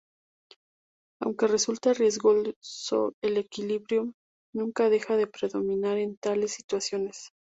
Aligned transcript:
Aunque 1.21 1.45
resulta 1.45 1.93
riesgoso, 1.93 3.13
el 3.21 3.37
equilibrio 3.37 4.13
nunca 4.51 4.89
deja 4.89 5.15
de 5.15 5.27
predominar 5.27 5.99
en 5.99 6.17
tales 6.17 6.53
situaciones. 6.53 7.29